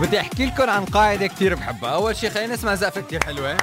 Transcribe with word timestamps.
بدي 0.00 0.20
أحكي 0.20 0.46
لكم 0.46 0.70
عن 0.70 0.84
قاعدة 0.84 1.26
كثير 1.26 1.54
بحبها. 1.54 1.90
أول 1.90 2.16
شيء 2.16 2.30
خلينا 2.30 2.54
نسمع 2.54 2.74
زقفة 2.74 3.00
كثير 3.00 3.24
حلوة. 3.24 3.56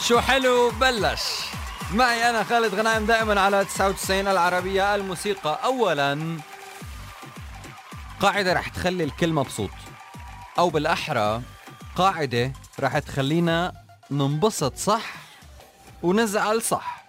شو 0.00 0.20
حلو؟ 0.20 0.70
بلش. 0.70 1.22
معي 1.92 2.30
أنا 2.30 2.44
خالد 2.44 2.74
غنائم 2.74 3.06
دائما 3.06 3.40
على 3.40 3.64
99 3.64 4.28
العربية 4.28 4.94
الموسيقى. 4.94 5.60
اولا 5.64 6.38
قاعدة 8.20 8.52
رح 8.52 8.68
تخلي 8.68 9.04
الكل 9.04 9.32
مبسوط. 9.32 9.70
أو 10.58 10.70
بالأحرى 10.70 11.42
قاعدة 11.96 12.52
رح 12.80 12.98
تخلينا 12.98 13.72
ننبسط 14.10 14.76
صح؟ 14.76 15.02
ونزعل 16.02 16.62
صح؟ 16.62 17.01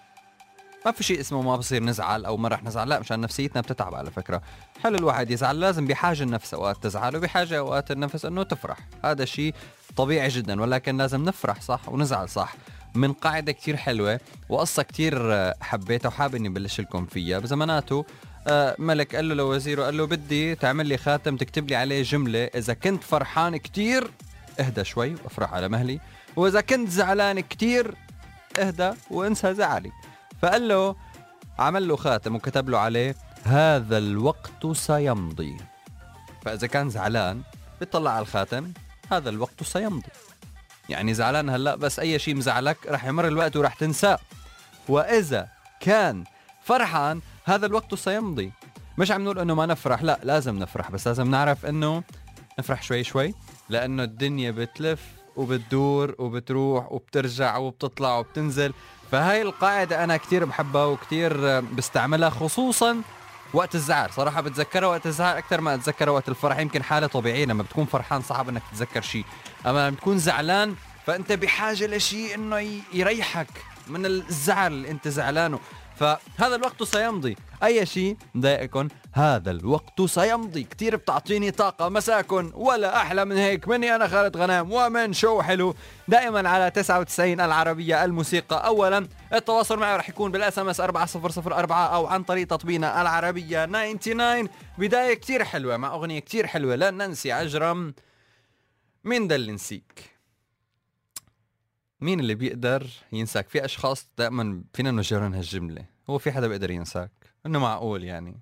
ما 0.85 0.91
في 0.91 1.03
شيء 1.03 1.19
اسمه 1.19 1.41
ما 1.41 1.55
بصير 1.55 1.83
نزعل 1.83 2.25
أو 2.25 2.37
ما 2.37 2.49
رح 2.49 2.63
نزعل. 2.63 2.89
لا 2.89 2.99
مشان 2.99 3.21
نفسيتنا 3.21 3.61
بتتعب 3.61 3.95
على 3.95 4.11
فكرة. 4.11 4.41
حلو 4.83 4.95
الواحد 4.95 5.31
يزعل 5.31 5.59
لازم 5.59 5.87
بحاجة 5.87 6.23
النفس 6.23 6.53
أوقات 6.53 6.83
تزعل 6.83 7.15
وبحاجة 7.15 7.59
أوقات 7.59 7.91
النفس 7.91 8.25
إنه 8.25 8.43
تفرح. 8.43 8.77
هذا 9.05 9.25
شيء 9.25 9.53
طبيعي 9.95 10.27
جدا 10.27 10.61
ولكن 10.61 10.97
لازم 10.97 11.23
نفرح 11.25 11.61
صح؟ 11.61 11.89
ونزعل 11.89 12.29
صح؟ 12.29 12.55
من 12.95 13.13
قاعدة 13.13 13.51
كتير 13.51 13.77
حلوة 13.77 14.19
وقصة 14.49 14.83
كتير 14.83 15.33
حبيتها 15.61 16.09
وحابب 16.09 16.35
إني 16.35 16.49
بلش 16.49 16.81
لكم 16.81 17.05
فيها. 17.05 17.39
بزماناته 17.39 18.05
آه، 18.47 18.75
ملك 18.79 19.15
قال 19.15 19.29
له 19.29 19.35
لوزيره 19.35 19.83
قال 19.83 19.97
له 19.97 20.07
بدي 20.07 20.55
تعمل 20.55 20.87
لي 20.87 20.97
خاتم 20.97 21.37
تكتب 21.37 21.69
لي 21.69 21.75
عليه 21.75 22.03
جملة. 22.03 22.43
إذا 22.43 22.73
كنت 22.73 23.03
فرحان 23.03 23.57
كتير 23.57 24.11
اهدى 24.59 24.83
شوي 24.83 25.15
وافرح 25.23 25.53
على 25.53 25.69
مهلي. 25.69 25.99
وإذا 26.35 26.61
كنت 26.61 26.89
زعلان 26.89 27.39
كتير 27.39 27.95
اهدى 28.59 28.91
وانسى 29.11 29.53
زعلي. 29.53 29.91
فقال 30.43 30.67
له 30.67 30.95
عمل 31.59 31.87
له 31.87 31.95
خاتم 31.95 32.35
وكتب 32.35 32.69
له 32.69 32.77
عليه 32.77 33.15
هذا 33.43 33.97
الوقت 33.97 34.67
سيمضي. 34.71 35.57
فإذا 36.45 36.67
كان 36.67 36.89
زعلان 36.89 37.41
بيطلع 37.79 38.11
على 38.11 38.21
الخاتم 38.21 38.73
هذا 39.11 39.29
الوقت 39.29 39.63
سيمضي. 39.63 40.09
يعني 40.89 41.13
زعلان 41.13 41.49
هلا 41.49 41.75
بس 41.75 41.99
أي 41.99 42.19
شيء 42.19 42.35
مزعلك 42.35 42.77
رح 42.87 43.05
يمر 43.05 43.27
الوقت 43.27 43.55
ورح 43.55 43.73
تنساه. 43.73 44.19
وإذا 44.89 45.47
كان 45.79 46.23
فرحان 46.63 47.21
هذا 47.45 47.65
الوقت 47.65 47.95
سيمضي. 47.95 48.51
مش 48.97 49.11
عم 49.11 49.23
نقول 49.23 49.39
إنه 49.39 49.55
ما 49.55 49.65
نفرح 49.65 50.03
لا 50.03 50.19
لازم 50.23 50.59
نفرح 50.59 50.91
بس 50.91 51.07
لازم 51.07 51.31
نعرف 51.31 51.65
إنه 51.65 52.03
نفرح 52.59 52.83
شوي 52.83 53.03
شوي 53.03 53.33
لأنه 53.69 54.03
الدنيا 54.03 54.51
بتلف 54.51 55.01
وبتدور 55.35 56.15
وبتروح 56.19 56.91
وبترجع 56.91 57.57
وبتطلع 57.57 58.17
وبتنزل. 58.17 58.73
فهاي 59.11 59.41
القاعدة 59.41 60.03
أنا 60.03 60.17
كتير 60.17 60.45
بحبها 60.45 60.85
وكتير 60.85 61.59
بستعملها 61.59 62.29
خصوصا 62.29 63.01
وقت 63.53 63.75
الزعل. 63.75 64.09
صراحة 64.13 64.41
بتذكرها 64.41 64.87
وقت 64.87 65.05
الزعل 65.05 65.37
أكثر 65.37 65.61
ما 65.61 65.73
أتذكرها 65.73 66.11
وقت 66.11 66.29
الفرح. 66.29 66.59
يمكن 66.59 66.83
حالة 66.83 67.07
طبيعية 67.07 67.45
لما 67.45 67.63
بتكون 67.63 67.85
فرحان 67.85 68.21
صعب 68.21 68.49
إنك 68.49 68.61
تتذكر 68.71 69.01
شيء. 69.01 69.25
أما 69.65 69.89
لما 69.89 69.89
بتكون 69.89 70.17
زعلان 70.17 70.75
فأنت 71.05 71.31
بحاجة 71.31 71.87
لشيء 71.87 72.35
إنه 72.35 72.81
يريحك. 72.93 73.47
من 73.87 74.05
الزعل 74.05 74.73
اللي 74.73 74.91
أنت 74.91 75.07
زعلانه. 75.07 75.59
فهذا 75.95 76.55
الوقت 76.55 76.83
سيمضي. 76.83 77.35
أي 77.63 77.85
شيء 77.85 78.17
مضايقكم 78.35 78.87
هذا 79.13 79.51
الوقت 79.51 80.01
سيمضي. 80.01 80.63
كثير 80.63 80.95
بتعطيني 80.95 81.51
طاقة 81.51 81.89
مساكن 81.89 82.51
ولا 82.53 82.97
أحلى 82.97 83.25
من 83.25 83.37
هيك. 83.37 83.67
مني 83.67 83.95
أنا 83.95 84.07
خالد 84.07 84.37
غنام 84.37 84.71
ومن 84.71 85.13
شو 85.13 85.41
حلو. 85.41 85.75
دائما 86.07 86.49
على 86.49 86.71
99 86.71 87.41
العربية 87.41 88.05
الموسيقى. 88.05 88.67
أولا 88.67 89.07
التواصل 89.33 89.79
معي 89.79 89.97
رح 89.97 90.09
يكون 90.09 90.31
بال 90.31 90.59
SMS 90.59 90.79
4004 90.79 91.87
أو 91.95 92.07
عن 92.07 92.23
طريق 92.23 92.47
تطبيقنا 92.47 93.01
العربية 93.01 93.65
99 93.65 94.49
بداية 94.77 95.13
كثير 95.13 95.43
حلوة 95.43 95.77
مع 95.77 95.93
أغنية 95.93 96.19
كثير 96.19 96.47
حلوة. 96.47 96.75
لنانسي 96.75 97.31
عجرم 97.31 97.93
مين 99.03 99.27
ده 99.27 99.35
اللي 99.35 99.51
نسيك 99.51 100.12
مين 102.03 102.19
اللي 102.19 102.35
بيقدر 102.35 102.87
ينساك؟ 103.11 103.49
في 103.49 103.65
أشخاص 103.65 104.09
دائما 104.17 104.63
فينا 104.73 104.91
نجرن 104.91 105.33
هالجمله 105.33 105.85
هو 106.09 106.17
في 106.17 106.31
حدا 106.31 106.47
بيقدر 106.47 106.71
ينساك؟ 106.71 107.11
إنه 107.45 107.59
معقول 107.59 108.03
يعني. 108.03 108.39